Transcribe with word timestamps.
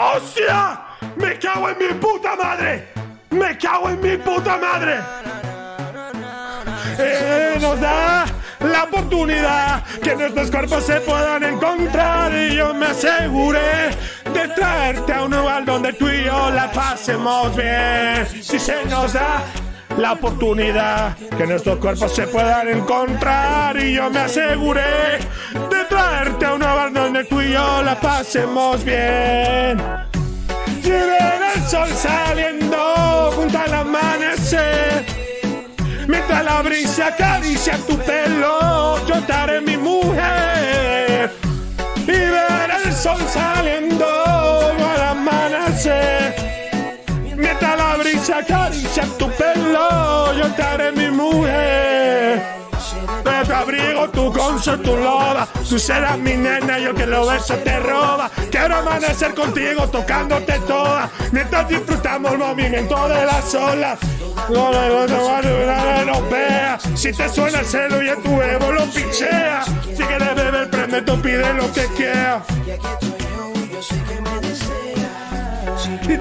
¡Hostia! 0.00 0.80
¡Me 1.16 1.36
cago 1.40 1.70
en 1.70 1.78
mi 1.78 1.92
puta 1.94 2.36
madre! 2.36 2.86
¡Me 3.30 3.58
cago 3.58 3.90
en 3.90 4.00
mi 4.00 4.16
puta 4.16 4.56
madre! 4.56 5.00
Eh, 7.00 7.58
nos 7.60 7.80
da 7.80 8.24
la 8.60 8.84
oportunidad 8.84 9.82
que 10.00 10.14
nuestros 10.14 10.52
cuerpos 10.52 10.84
se 10.84 11.00
puedan 11.00 11.42
encontrar 11.42 12.32
y 12.32 12.54
yo 12.54 12.72
me 12.74 12.86
aseguré 12.86 13.90
de 14.32 14.48
traerte 14.54 15.12
a 15.12 15.24
un 15.24 15.34
lugar 15.34 15.64
donde 15.64 15.92
tú 15.92 16.08
y 16.08 16.22
yo 16.22 16.48
la 16.50 16.70
pasemos 16.70 17.56
bien. 17.56 18.24
Si 18.40 18.56
se 18.56 18.84
nos 18.84 19.12
da 19.14 19.42
la 19.96 20.12
oportunidad 20.12 21.16
que 21.16 21.44
nuestros 21.44 21.78
cuerpos 21.78 22.14
se 22.14 22.28
puedan 22.28 22.68
encontrar 22.68 23.76
y 23.76 23.94
yo 23.94 24.08
me 24.10 24.20
aseguré 24.20 25.18
pasemos 28.00 28.84
bien. 28.84 29.78
Y 30.82 30.90
ver 30.90 31.40
el 31.54 31.62
sol 31.68 31.88
saliendo 31.94 33.32
junto 33.36 33.58
al 33.58 33.74
amanecer. 33.74 35.04
Mientras 36.06 36.44
la 36.44 36.62
brisa 36.62 37.08
acaricia 37.08 37.76
tu 37.86 37.96
pelo, 37.98 39.06
yo 39.06 39.20
te 39.22 39.32
haré 39.32 39.60
mi 39.60 39.76
mujer. 39.76 41.30
Y 42.06 42.06
ver 42.06 42.70
el 42.84 42.92
sol 42.92 43.20
saliendo 43.32 44.06
al 44.06 45.02
amanecer. 45.10 46.34
Mientras 47.36 47.76
la 47.76 47.96
brisa 47.96 48.38
acaricia 48.38 49.04
tu 49.18 49.30
pelo, 49.32 50.32
yo 50.34 50.46
te 50.54 50.62
haré 50.62 50.92
mi 50.92 51.10
mujer. 51.10 51.77
Abrigo, 53.58 54.08
tu 54.10 54.32
conso, 54.32 54.78
tu 54.78 54.96
loba. 54.96 55.48
Tú 55.68 55.78
serás 55.78 56.16
mi 56.16 56.34
nena, 56.34 56.78
yo 56.78 56.94
que 56.94 57.06
lo 57.06 57.26
beso 57.26 57.54
te 57.56 57.78
roba. 57.80 58.30
Quiero 58.50 58.76
amanecer 58.76 59.34
contigo, 59.34 59.88
tocándote 59.88 60.58
toda. 60.60 61.10
Mientras 61.32 61.68
disfrutamos 61.68 62.32
el 62.32 62.38
movimiento 62.38 63.08
de 63.08 63.26
las 63.26 63.54
olas. 63.54 63.98
No, 64.48 64.70
no, 64.70 65.06
no, 65.06 66.04
no, 66.04 66.28
vea. 66.30 66.78
Si 66.94 67.12
te 67.12 67.28
suena 67.28 67.60
el 67.60 67.66
celo 67.66 68.00
y 68.02 68.08
en 68.08 68.22
tu 68.22 68.40
ego 68.40 68.72
lo 68.72 68.84
pichea. 68.86 69.64
Si 69.64 70.02
quieres 70.04 70.34
beber, 70.36 70.70
prende 70.70 71.02
tú 71.02 71.20
pide 71.20 71.52
lo 71.54 71.72
que 71.72 71.86
quieras. 71.96 72.42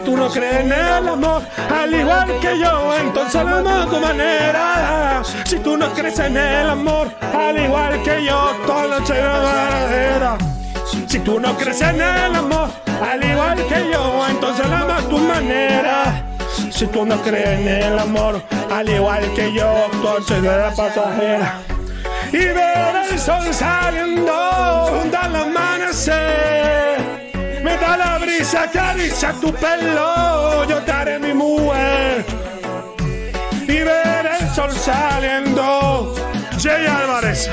Tú 0.07 0.15
no 0.15 0.29
crees 0.29 0.61
en 0.61 0.71
el 0.71 1.09
amor, 1.09 1.41
al 1.69 1.93
igual 1.93 2.39
que 2.39 2.57
yo, 2.57 2.95
entonces 2.95 3.35
amo 3.35 3.69
a 3.69 3.85
tu 3.87 3.99
manera. 3.99 5.21
Si 5.43 5.59
tú 5.59 5.75
no 5.75 5.93
crees 5.93 6.17
en 6.19 6.37
el 6.37 6.69
amor, 6.69 7.11
al 7.35 7.59
igual 7.59 8.01
que 8.03 8.23
yo, 8.23 8.55
todo 8.65 9.05
se 9.05 9.11
verdadera. 9.11 10.37
Si 11.07 11.19
tú 11.19 11.41
no 11.41 11.53
crees 11.57 11.81
en 11.81 11.99
el 11.99 12.35
amor, 12.35 12.69
al 13.01 13.21
igual 13.21 13.57
que 13.67 13.91
yo, 13.91 14.25
entonces 14.29 14.65
amo 14.67 14.93
a 14.93 15.01
tu 15.09 15.17
manera. 15.17 16.23
Si 16.71 16.87
tú 16.87 17.05
no 17.05 17.21
crees 17.21 17.59
en 17.59 17.67
el 17.67 17.99
amor, 17.99 18.41
al 18.71 18.87
igual 18.87 19.23
que 19.35 19.51
yo, 19.51 19.89
entonces 19.91 20.41
de 20.41 20.57
la 20.57 20.71
pasajera. 20.71 21.59
Y 22.31 22.37
ver 22.37 22.95
el 23.11 23.19
sol 23.19 23.53
saliendo 23.53 24.31
junto 24.89 25.17
al 25.17 25.35
amanecer. 25.35 26.46
Da 27.79 27.97
la 27.97 28.17
brisa, 28.17 28.63
acaricia 28.63 29.33
tu 29.33 29.53
pelo, 29.53 30.65
yo 30.67 30.81
te 30.83 30.91
haré 30.91 31.19
mi 31.19 31.33
mujer. 31.33 32.25
Y 33.67 33.79
ver 33.83 34.25
el 34.39 34.49
sol 34.55 34.71
saliendo. 34.71 36.15
Jay 36.61 36.85
Álvarez. 36.87 37.49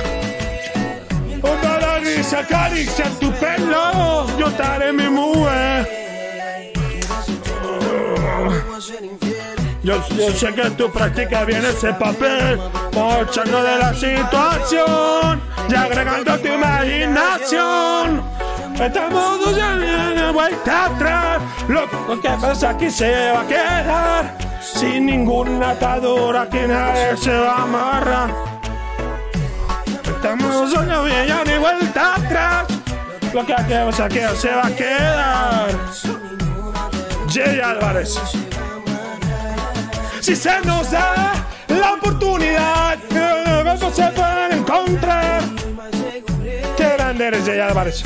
Junto 1.43 1.69
a 1.69 1.79
la 1.79 1.99
brisa, 2.01 2.41
acaricia 2.41 3.05
tu 3.21 3.31
pelo, 3.33 4.27
yo 4.39 4.51
te 4.53 4.63
haré 4.63 4.93
mi 4.93 5.09
mujer. 5.09 6.05
Yo, 9.83 10.03
yo 10.17 10.33
sé 10.33 10.55
que 10.55 10.71
tú 10.71 10.91
practicas 10.91 11.45
bien 11.45 11.63
ese 11.63 11.93
papel, 11.93 12.59
mochando 12.95 13.63
de 13.63 13.79
la 13.79 13.93
situación 13.93 15.43
y 15.69 15.75
agregando 15.75 16.39
tu 16.39 16.49
imaginación. 16.49 18.34
Estamos 18.81 19.57
ya 19.57 19.77
de 19.77 20.33
vuelta 20.33 20.87
atrás. 20.87 21.43
Lo, 21.69 21.89
que 22.21 22.29
pasa 22.41 22.71
aquí 22.71 22.91
se 22.91 23.31
va 23.31 23.43
a 23.43 23.47
quedar 23.47 24.39
sin 24.61 25.07
ninguna 25.07 25.71
atadura 25.71 26.49
que 26.49 26.67
nadie 26.67 27.17
se 27.17 27.33
va 27.33 27.59
a 27.59 27.63
amarrar. 27.63 28.31
Estamos 30.05 31.05
bien, 31.05 31.27
ya 31.27 31.45
ni 31.45 31.57
vuelta 31.59 32.15
atrás. 32.17 32.67
Lo 33.33 33.47
que 33.47 33.55
pasa 33.55 34.05
aquí 34.07 34.19
se 34.37 34.51
va 34.51 34.67
a 34.67 34.71
quedar. 34.71 35.71
Jay 37.29 37.61
Álvarez. 37.61 38.19
Si 40.21 40.35
se 40.35 40.61
nos 40.63 40.91
da 40.91 41.35
la 41.69 41.95
oportunidad, 41.95 42.99
que 42.99 43.93
se 43.93 44.09
pueden 44.11 44.59
encontrar. 44.59 45.43
Qué 46.77 46.89
grande 46.97 47.27
eres, 47.27 47.45
Jay 47.45 47.61
Álvarez. 47.61 48.03